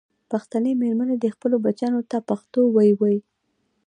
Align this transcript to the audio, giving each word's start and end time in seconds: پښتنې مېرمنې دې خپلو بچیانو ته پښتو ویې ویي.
پښتنې 0.31 0.71
مېرمنې 0.81 1.15
دې 1.21 1.29
خپلو 1.35 1.55
بچیانو 1.65 2.01
ته 2.11 2.17
پښتو 2.29 2.61
ویې 2.75 2.93
ویي. 2.99 3.19